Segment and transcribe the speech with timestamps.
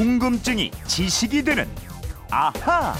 [0.00, 1.68] 궁금증이 지식이 되는
[2.30, 2.94] 아하.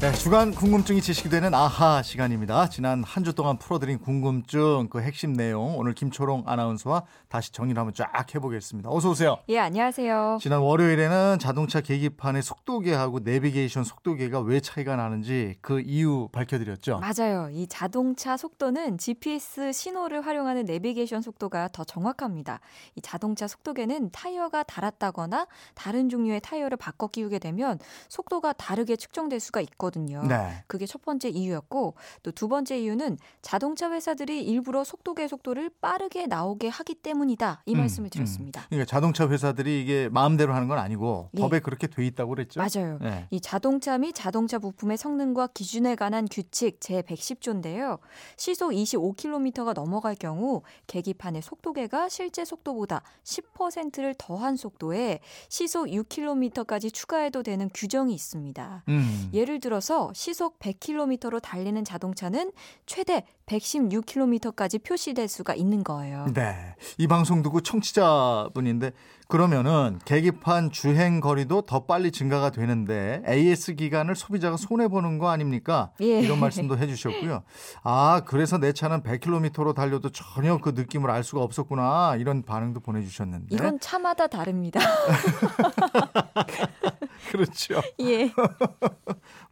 [0.00, 2.70] 네, 주간 궁금증이 지식이 되는 아하 시간입니다.
[2.70, 7.92] 지난 한 주 동안 풀어드린 궁금증 그 핵심 내용 오늘 김초롱 아나운서와 다시 정리를 한번
[7.92, 8.88] 쫙 해보겠습니다.
[8.90, 9.36] 어서 오세요.
[9.50, 10.38] 예, 안녕하세요.
[10.40, 17.00] 지난 월요일에는 자동차 계기판의 속도계하고 내비게이션 속도계가 왜 차이가 나는지 그 이유 밝혀드렸죠.
[17.00, 17.50] 맞아요.
[17.52, 22.60] 이 자동차 속도는 GPS 신호를 활용하는 내비게이션 속도가 더 정확합니다.
[22.96, 27.78] 이 자동차 속도계는 타이어가 닳았다거나 다른 종류의 타이어를 바꿔 끼우게 되면
[28.08, 29.89] 속도가 다르게 측정될 수가 있거든요.
[30.28, 30.64] 네.
[30.66, 36.68] 그게 첫 번째 이유였고 또 두 번째 이유는 자동차 회사들이 일부러 속도계 속도를 빠르게 나오게
[36.68, 37.64] 하기 때문이다.
[37.66, 38.10] 이 음, 말씀을 음.
[38.10, 38.64] 드렸습니다.
[38.68, 41.40] 그러니까 자동차 회사들이 이게 마음대로 하는 건 아니고 예.
[41.40, 42.60] 법에 그렇게 돼 있다고 그랬죠.
[42.60, 42.98] 맞아요.
[43.02, 43.26] 네.
[43.30, 47.98] 이 자동차 및 자동차 부품의 성능과 기준에 관한 규칙 제110조인데요.
[48.36, 57.68] 시속 25km가 넘어갈 경우 계기판의 속도계가 실제 속도보다 10%를 더한 속도에 시속 6km까지 추가해도 되는
[57.74, 58.84] 규정이 있습니다.
[58.88, 59.30] 음.
[59.34, 62.52] 예를 들어 서 시속 100km로 달리는 자동차는
[62.86, 66.26] 최대 116km까지 표시될 수가 있는 거예요.
[66.32, 66.76] 네.
[66.98, 68.92] 이 방송 듣고 청취자분인데
[69.26, 75.92] 그러면은 계기판 주행 거리도 더 빨리 증가가 되는데 AS 기간을 소비자가 손해 보는 거 아닙니까?
[76.00, 76.20] 예.
[76.20, 77.42] 이런 말씀도 해 주셨고요.
[77.82, 82.16] 아, 그래서 내 차는 100km로 달려도 전혀 그 느낌을 알 수가 없었구나.
[82.18, 83.54] 이런 반응도 보내 주셨는데.
[83.54, 84.80] 이건 차마다 다릅니다.
[87.30, 87.80] 그렇죠.
[88.00, 88.32] 예.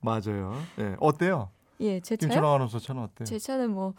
[0.00, 0.54] 맞아요.
[0.78, 0.96] 예.
[1.00, 1.50] 어때요?
[1.80, 2.28] 예, 제 차요?
[2.30, 3.24] 김철아 아나운서 차는 어때요?
[3.24, 3.94] 제 차는 뭐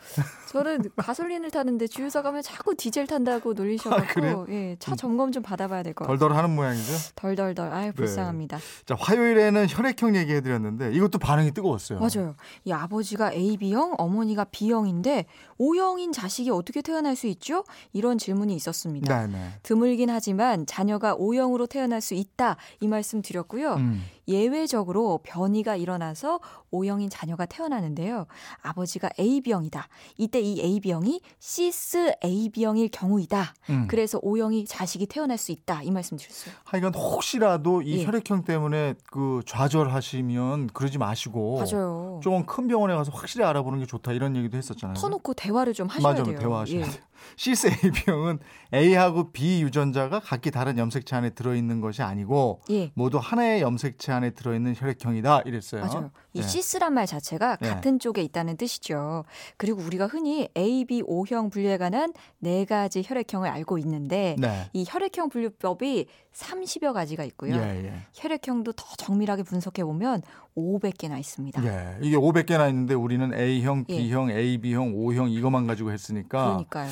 [0.51, 4.45] 저는 가솔린을 타는데 주유소 가면 자꾸 디젤 탄다고 아, 놀리셔갖고 그래요?
[4.49, 6.17] 예, 차 점검 좀 받아봐야 될 것 같아요.
[6.17, 6.91] 덜덜 하는 모양이죠.
[7.15, 7.71] 덜덜덜.
[7.71, 8.59] 아유 불쌍합니다.
[8.85, 11.99] 자, 화요일에는 혈액형 얘기해 드렸는데 이것도 반응이 뜨거웠어요.
[11.99, 12.35] 맞아요.
[12.65, 15.25] 이 아버지가 AB형, 어머니가 B형인데
[15.57, 17.63] O형인 자식이 어떻게 태어날 수 있죠?
[17.93, 19.27] 이런 질문이 있었습니다.
[19.27, 19.49] 네, 네.
[19.63, 23.75] 드물긴 하지만 자녀가 O형으로 태어날 수 있다 이 말씀 드렸고요.
[23.75, 24.03] 음.
[24.27, 26.39] 예외적으로 변이가 일어나서
[26.71, 28.25] O형인 자녀가 태어 나는데요.
[28.61, 29.87] 아버지가 AB형이다.
[30.17, 33.53] 이때 이 AB형이 cis AB형일 경우이다.
[33.69, 33.87] 음.
[33.87, 35.81] 그래서 O형이 자식이 태어날 수 있다.
[35.83, 36.53] 이 말씀 드렸어요.
[36.65, 38.05] 하여간 혹시라도 이 예.
[38.05, 42.19] 혈액형 때문에 그 좌절하시면 그러지 마시고 맞아요.
[42.23, 44.95] 좀 큰 병원에 가서 확실히 알아보는 게 좋다 이런 얘기도 했었잖아요.
[44.95, 46.23] 터놓고 대화를 좀 하셔야 맞아요.
[46.25, 46.39] 돼요.
[46.39, 46.83] 대화하셔야 예.
[46.83, 47.01] 돼요.
[47.35, 48.39] 시스 A병은
[48.73, 52.91] A하고 B 유전자가 각기 다른 염색체 안에 들어있는 것이 아니고 예.
[52.95, 55.81] 모두 하나의 염색체 안에 들어있는 혈액형이다 이랬어요.
[55.85, 56.11] 맞아요.
[56.33, 56.47] 이 네.
[56.47, 57.58] 시스란 말 자체가 네.
[57.59, 59.23] 같은 쪽에 있다는 뜻이죠.
[59.57, 64.69] 그리고 우리가 흔히 A, B, O형 분류에 관한 네 가지 혈액형을 알고 있는데 네.
[64.73, 67.55] 이 혈액형 분류법이 30여 가지가 있고요.
[67.55, 67.93] 예, 예.
[68.13, 70.21] 혈액형도 더 정밀하게 분석해 보면
[70.55, 71.63] 500개나 있습니다.
[71.65, 71.97] 예.
[72.01, 73.97] 이게 500개나 있는데 우리는 A형, 예.
[73.97, 76.89] B형, AB형, O형 이것만 가지고 했으니까 그러니까요.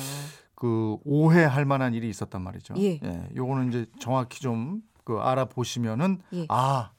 [0.54, 2.74] 그 오해할 만한 일이 있었단 말이죠.
[2.78, 3.00] 예.
[3.34, 6.44] 요거는 이제 정확히 좀 그 알아보시면은 예.
[6.50, 6.90] 아,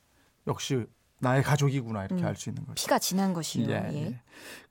[0.47, 0.87] 역시
[1.19, 2.27] 나의 가족이구나 이렇게 음.
[2.27, 2.75] 알수 있는 거죠.
[2.75, 3.69] 피가 진한 것이요.
[3.69, 3.97] 예, 예.
[4.07, 4.21] 예.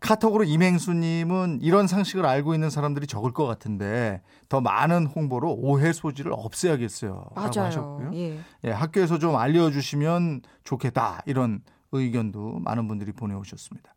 [0.00, 6.32] 카톡으로 이맹수님은 이런 상식을 알고 있는 사람들이 적을 것 같은데 더 많은 홍보로 오해 소지를
[6.34, 7.30] 없애야겠어요.
[7.34, 7.66] 맞아요.
[7.66, 8.10] 하셨고요.
[8.14, 8.40] 예.
[8.64, 11.60] 예, 학교에서 좀 알려주시면 좋겠다 이런
[11.92, 13.94] 의견도 많은 분들이 보내오셨습니다.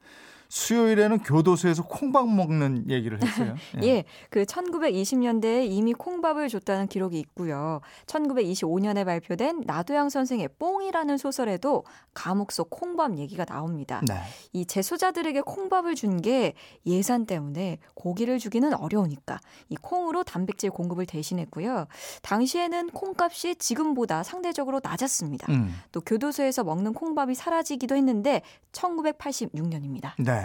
[0.51, 3.56] 수요일에는 교도소에서 콩밥 먹는 얘기를 했어요.
[3.84, 7.81] 예, 그 1920년대에 이미 콩밥을 줬다는 기록이 있고요.
[8.06, 14.01] 1925년에 발표된 나도양 선생의 뽕이라는 소설에도 감옥 속 콩밥 얘기가 나옵니다.
[14.07, 14.16] 네.
[14.53, 16.53] 이 재소자들에게 콩밥을 준 게
[16.85, 19.39] 예산 때문에 고기를 주기는 어려우니까
[19.69, 21.88] 이 콩으로 단백질 공급을 대신했고요.
[22.22, 25.51] 당시에는 콩값이 지금보다 상대적으로 낮았습니다.
[25.51, 25.73] 음.
[25.91, 28.41] 또 교도소에서 먹는 콩밥이 사라지기도 했는데
[28.72, 30.12] 1986년입니다.
[30.19, 30.41] 네.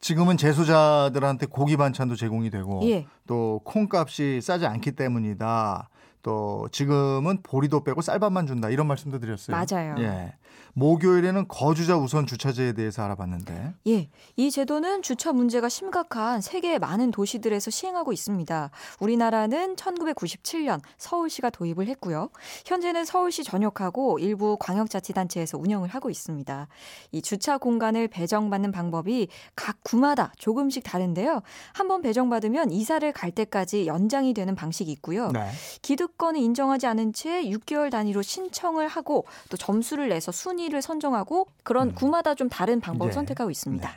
[0.00, 3.06] 지금은 재소자들한테 고기 반찬도 제공이 되고 예.
[3.26, 5.88] 또 콩값이 싸지 않기 때문이다.
[6.22, 9.56] 또 지금은 보리도 빼고 쌀밥만 준다 이런 말씀도 드렸어요.
[9.56, 9.94] 맞아요.
[9.98, 10.34] 예.
[10.74, 17.70] 목요일에는 거주자 우선 주차제에 대해서 알아봤는데 예, 이 제도는 주차 문제가 심각한 세계의 많은 도시들에서
[17.70, 18.70] 시행하고 있습니다.
[19.00, 22.30] 우리나라는 1997년 서울시가 도입을 했고요.
[22.66, 26.68] 현재는 서울시 전역하고 일부 광역자치단체에서 운영을 하고 있습니다.
[27.12, 31.42] 이 주차 공간을 배정받는 방법이 각 구마다 조금씩 다른데요.
[31.72, 35.32] 한번 배정받으면 이사를 갈 때까지 연장이 되는 방식이 있고요.
[35.32, 35.48] 네.
[35.82, 41.94] 기득 권을 인정하지 않은 채 6개월 단위로 신청을 하고 또 점수를 내서 순위를 선정하고 그런
[41.94, 43.14] 구마다 좀 다른 방법을 예.
[43.14, 43.88] 선택하고 있습니다.
[43.88, 43.94] 네.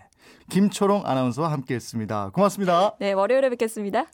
[0.50, 2.32] 김초롱 아나운서와 함께했습니다.
[2.34, 2.96] 고맙습니다.
[3.00, 4.08] 네, 월요일에 뵙겠습니다.